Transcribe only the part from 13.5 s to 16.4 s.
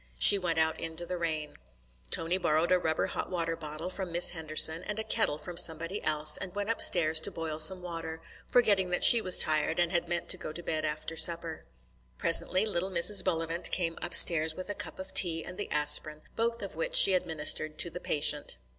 came upstairs with a cup of tea and the aspirin,